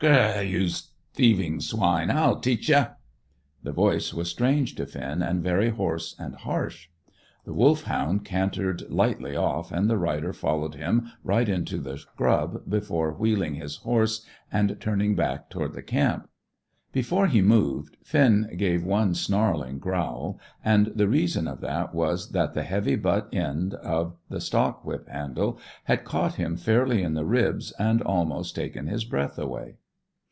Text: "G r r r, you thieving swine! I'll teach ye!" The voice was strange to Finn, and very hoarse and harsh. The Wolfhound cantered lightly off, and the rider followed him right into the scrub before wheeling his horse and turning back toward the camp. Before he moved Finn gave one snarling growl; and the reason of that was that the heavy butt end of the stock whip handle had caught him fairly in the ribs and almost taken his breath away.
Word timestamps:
"G 0.01 0.07
r 0.07 0.13
r 0.13 0.35
r, 0.37 0.41
you 0.43 0.67
thieving 1.13 1.59
swine! 1.61 2.09
I'll 2.09 2.39
teach 2.39 2.69
ye!" 2.69 2.85
The 3.61 3.71
voice 3.71 4.15
was 4.15 4.31
strange 4.31 4.73
to 4.77 4.87
Finn, 4.87 5.21
and 5.21 5.43
very 5.43 5.69
hoarse 5.69 6.15
and 6.17 6.33
harsh. 6.33 6.87
The 7.45 7.53
Wolfhound 7.53 8.25
cantered 8.25 8.89
lightly 8.89 9.35
off, 9.35 9.71
and 9.71 9.87
the 9.87 9.99
rider 9.99 10.33
followed 10.33 10.73
him 10.73 11.11
right 11.23 11.47
into 11.47 11.77
the 11.77 11.99
scrub 11.99 12.67
before 12.67 13.13
wheeling 13.13 13.53
his 13.53 13.75
horse 13.75 14.25
and 14.51 14.75
turning 14.81 15.13
back 15.13 15.51
toward 15.51 15.73
the 15.73 15.83
camp. 15.83 16.27
Before 16.91 17.27
he 17.27 17.43
moved 17.43 17.97
Finn 18.03 18.51
gave 18.57 18.83
one 18.83 19.13
snarling 19.13 19.77
growl; 19.77 20.39
and 20.65 20.87
the 20.95 21.07
reason 21.07 21.47
of 21.47 21.61
that 21.61 21.93
was 21.93 22.31
that 22.31 22.55
the 22.55 22.63
heavy 22.63 22.95
butt 22.95 23.29
end 23.31 23.75
of 23.75 24.15
the 24.29 24.41
stock 24.41 24.83
whip 24.83 25.07
handle 25.07 25.59
had 25.83 26.05
caught 26.05 26.35
him 26.37 26.57
fairly 26.57 27.03
in 27.03 27.13
the 27.13 27.23
ribs 27.23 27.71
and 27.77 28.01
almost 28.01 28.55
taken 28.55 28.87
his 28.87 29.05
breath 29.05 29.37
away. 29.37 29.75